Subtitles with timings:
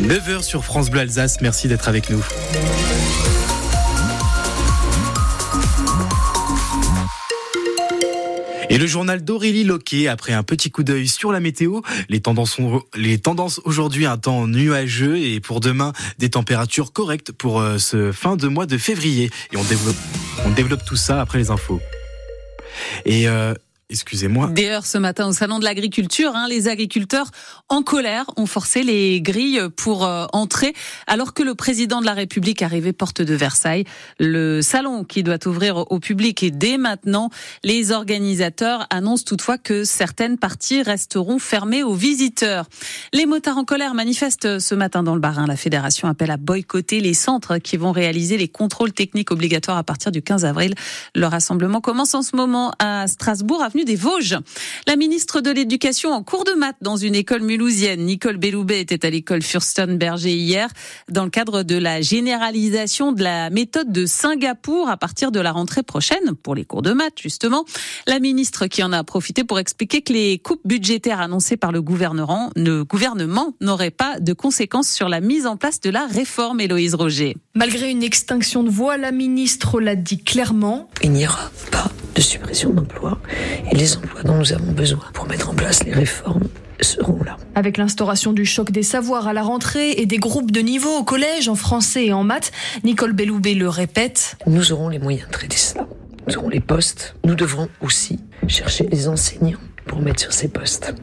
[0.00, 2.24] 9h sur France Bleu Alsace, merci d'être avec nous.
[8.70, 13.60] Et le journal d'Aurélie Loquet, après un petit coup d'œil sur la météo, les tendances,
[13.64, 18.48] aujourd'hui, un temps nuageux et pour demain, des températures correctes pour euh, ce fin de
[18.48, 19.30] mois de février.
[19.52, 19.96] Et on développe,
[20.46, 21.80] on développe tout ça après les infos.
[23.04, 23.54] Et euh,
[23.90, 24.46] Excusez-moi.
[24.52, 27.30] D'ailleurs, ce matin au salon de l'agriculture, hein, les agriculteurs
[27.68, 30.74] en colère ont forcé les grilles pour euh, entrer,
[31.08, 33.84] alors que le président de la République arrivait porte de Versailles.
[34.20, 37.30] Le salon qui doit ouvrir au public et dès maintenant,
[37.64, 42.66] les organisateurs annoncent toutefois que certaines parties resteront fermées aux visiteurs.
[43.12, 45.46] Les motards en colère manifestent ce matin dans le Barin.
[45.46, 49.84] La fédération appelle à boycotter les centres qui vont réaliser les contrôles techniques obligatoires à
[49.84, 50.74] partir du 15 avril.
[51.16, 54.38] Le rassemblement commence en ce moment à Strasbourg, des Vosges.
[54.86, 59.06] La ministre de l'Éducation en cours de maths dans une école mulhousienne, Nicole Belloubet, était
[59.06, 60.68] à l'école Furstenberger hier
[61.08, 65.52] dans le cadre de la généralisation de la méthode de Singapour à partir de la
[65.52, 67.64] rentrée prochaine pour les cours de maths, justement.
[68.06, 71.82] La ministre qui en a profité pour expliquer que les coupes budgétaires annoncées par le
[71.82, 76.60] gouvernement, le gouvernement n'auraient pas de conséquences sur la mise en place de la réforme,
[76.60, 77.36] Héloïse Roger.
[77.54, 80.88] Malgré une extinction de voix, la ministre l'a dit clairement.
[81.02, 81.59] Il n'y aura pas
[82.14, 83.18] de suppression d'emplois
[83.70, 86.48] et les emplois dont nous avons besoin pour mettre en place les réformes
[86.80, 87.36] seront là.
[87.54, 91.04] Avec l'instauration du choc des savoirs à la rentrée et des groupes de niveau au
[91.04, 92.52] collège en français et en maths,
[92.84, 94.36] Nicole Belloubet le répète.
[94.46, 95.86] Nous aurons les moyens de traiter cela.
[96.26, 97.16] Nous aurons les postes.
[97.24, 99.58] Nous devrons aussi chercher les enseignants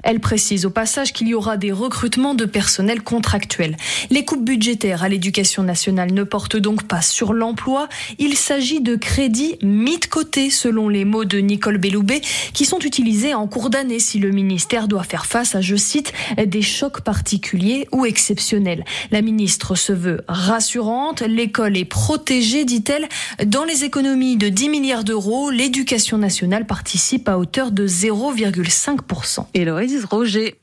[0.04, 3.76] Elle précise au passage qu'il y aura des recrutements de personnel contractuel.
[4.10, 7.90] Les coupes budgétaires à l'éducation nationale ne portent donc pas sur l'emploi.
[8.20, 12.22] Il s'agit de crédits mis de côté, selon les mots de Nicole Belloubet,
[12.54, 16.14] qui sont utilisés en cours d'année si le ministère doit faire face à, je cite,
[16.38, 18.86] des chocs particuliers ou exceptionnels.
[19.12, 21.22] La ministre se veut rassurante.
[21.22, 23.08] L'école est protégée, dit-elle.
[23.46, 29.48] Dans les économies de 10 milliards d'euros, l'éducation nationale participe à hauteur de 0,5 5%.
[29.54, 30.60] Héloïse Roger.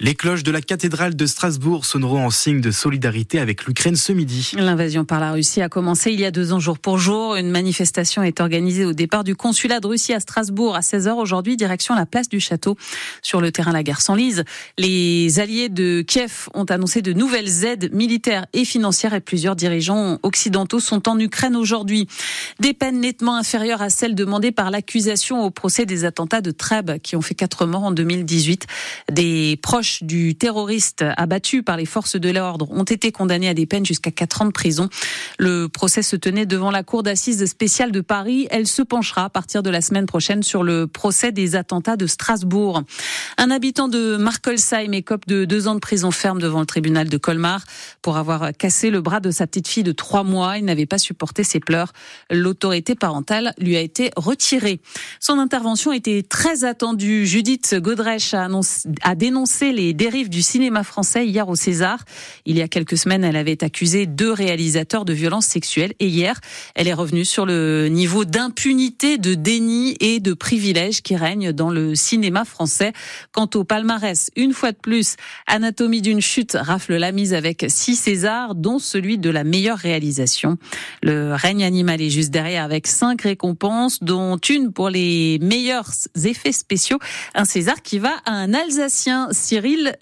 [0.00, 4.12] Les cloches de la cathédrale de Strasbourg sonneront en signe de solidarité avec l'Ukraine ce
[4.12, 4.52] midi.
[4.56, 7.36] L'invasion par la Russie a commencé il y a deux ans jour pour jour.
[7.36, 11.56] Une manifestation est organisée au départ du consulat de Russie à Strasbourg à 16h aujourd'hui,
[11.56, 12.76] direction la place du château.
[13.22, 14.44] Sur le terrain, la guerre s'enlise.
[14.78, 20.18] Les alliés de Kiev ont annoncé de nouvelles aides militaires et financières et plusieurs dirigeants
[20.22, 22.06] occidentaux sont en Ukraine aujourd'hui.
[22.60, 26.98] Des peines nettement inférieures à celles demandées par l'accusation au procès des attentats de Trèbes
[27.02, 28.66] qui ont fait quatre morts en 2018.
[29.12, 33.66] Des proches du terroriste abattu par les forces de l'ordre ont été condamnés à des
[33.66, 34.88] peines jusqu'à 4 ans de prison.
[35.38, 38.48] Le procès se tenait devant la cour d'assises spéciale de Paris.
[38.50, 42.06] Elle se penchera à partir de la semaine prochaine sur le procès des attentats de
[42.06, 42.84] Strasbourg.
[43.36, 47.18] Un habitant de Markolsheim écope de deux ans de prison ferme devant le tribunal de
[47.18, 47.62] Colmar
[48.00, 50.56] pour avoir cassé le bras de sa petite fille de trois mois.
[50.56, 51.92] Il n'avait pas supporté ses pleurs.
[52.30, 54.80] L'autorité parentale lui a été retirée.
[55.20, 57.26] Son intervention était très attendue.
[57.26, 58.48] Judith Godrèche a,
[59.02, 62.04] a dénoncé les dérives du cinéma français hier au César.
[62.44, 66.40] Il y a quelques semaines, elle avait accusé deux réalisateurs de violences sexuelles et hier,
[66.74, 71.70] elle est revenue sur le niveau d'impunité, de déni et de privilèges qui règne dans
[71.70, 72.92] le cinéma français.
[73.32, 75.16] Quant au palmarès, une fois de plus,
[75.46, 80.58] Anatomie d'une chute rafle la mise avec six Césars, dont celui de la meilleure réalisation.
[81.02, 85.90] Le règne animal est juste derrière avec cinq récompenses, dont une pour les meilleurs
[86.24, 86.98] effets spéciaux.
[87.34, 89.28] Un César qui va à un Alsacien,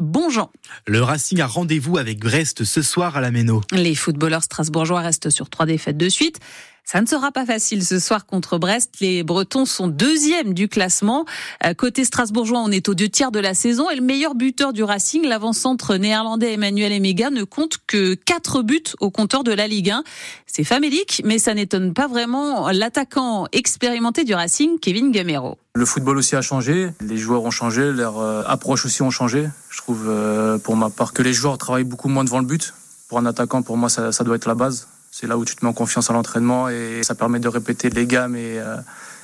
[0.00, 0.50] Bonjean.
[0.86, 3.60] Le Racing a rendez-vous avec Brest ce soir à la Méno.
[3.72, 6.40] Les footballeurs strasbourgeois restent sur trois défaites de suite.
[6.86, 8.96] Ça ne sera pas facile ce soir contre Brest.
[9.00, 11.24] Les Bretons sont deuxièmes du classement.
[11.64, 14.74] Euh, côté strasbourgeois, on est aux deux tiers de la saison et le meilleur buteur
[14.74, 19.66] du Racing, l'avant-centre néerlandais Emmanuel Emega, ne compte que quatre buts au compteur de la
[19.66, 20.04] Ligue 1.
[20.46, 25.56] C'est famélique, mais ça n'étonne pas vraiment l'attaquant expérimenté du Racing, Kevin Gamero.
[25.76, 29.48] Le football aussi a changé, les joueurs ont changé, leur euh, approche aussi ont changé.
[29.70, 32.74] Je trouve euh, pour ma part que les joueurs travaillent beaucoup moins devant le but.
[33.08, 34.86] Pour un attaquant, pour moi, ça doit être la base.
[35.16, 37.88] C'est là où tu te mets en confiance à l'entraînement et ça permet de répéter
[37.88, 38.78] les gammes et, euh,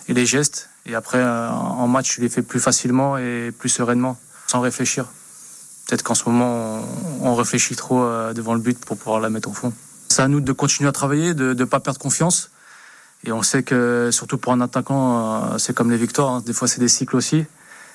[0.07, 0.69] les gestes.
[0.87, 4.17] Et après, euh, en match, tu les fais plus facilement et plus sereinement,
[4.47, 5.07] sans réfléchir.
[5.89, 6.81] Peut-être qu'en ce moment,
[7.23, 9.73] on, réfléchit trop euh, devant le but pour pouvoir la mettre au fond.
[10.11, 12.53] C'est à nous de continuer à travailler, de ne pas perdre confiance.
[13.25, 16.35] Et on sait que, surtout pour un attaquant, c'est comme les victoires.
[16.35, 16.43] Hein.
[16.47, 17.47] Des fois, c'est des cycles aussi.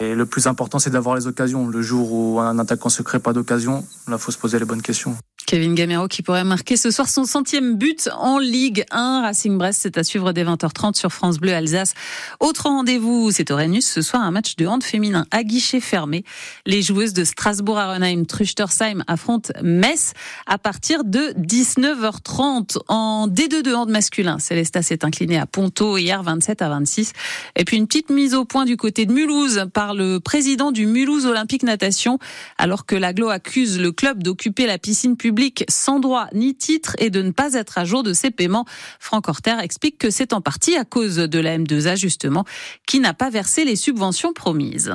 [0.02, 1.66] Et le plus important, c'est d'avoir les occasions.
[1.70, 4.82] Le jour où un attaquant se crée pas d'occasion, là, faut se poser les bonnes
[4.82, 5.16] questions.
[5.56, 9.22] Kevin Gamero qui pourrait marquer ce soir son centième but en Ligue 1.
[9.22, 11.94] Racing Brest, c'est à suivre dès 20h30 sur France Bleu Alsace.
[12.42, 16.26] Autre rendez-vous, c'est au ce soir, un match de hand féminin à guichet fermé.
[16.66, 20.12] Les joueuses de Strasbourg-Arenheim, Truchtersheim affrontent Metz
[20.46, 24.40] à partir de 19h30 en D2 de hand masculin.
[24.40, 27.14] Célestat s'est incliné à Ponto hier 27 à 26.
[27.56, 30.86] Et puis une petite mise au point du côté de Mulhouse par le président du
[30.86, 32.20] Mulhouse Olympique Natation
[32.58, 37.10] alors que l'aglo accuse le club d'occuper la piscine publique sans droit ni titre et
[37.10, 38.66] de ne pas être à jour de ses paiements.
[39.00, 42.46] Franck Horter explique que c'est en partie à cause de la M2A justement
[42.88, 44.92] qui n'a pas versé les subventions promises.